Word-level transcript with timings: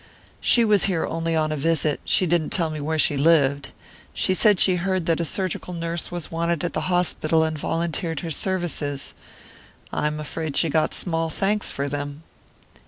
"She 0.39 0.65
was 0.65 0.85
here 0.85 1.05
only 1.05 1.35
on 1.35 1.51
a 1.51 1.55
visit; 1.55 1.99
she 2.05 2.25
didn't 2.25 2.49
tell 2.49 2.71
me 2.71 2.79
where 2.81 2.97
she 2.97 3.17
lived. 3.17 3.71
She 4.15 4.33
said 4.33 4.59
she 4.59 4.77
heard 4.77 5.05
that 5.05 5.19
a 5.19 5.25
surgical 5.25 5.75
nurse 5.75 6.09
was 6.09 6.31
wanted 6.31 6.63
at 6.63 6.73
the 6.73 6.89
hospital, 6.89 7.43
and 7.43 7.55
volunteered 7.55 8.21
her 8.21 8.31
services; 8.31 9.13
I'm 9.93 10.19
afraid 10.19 10.57
she 10.57 10.69
got 10.69 10.95
small 10.95 11.29
thanks 11.29 11.71
for 11.71 11.87
them." 11.87 12.23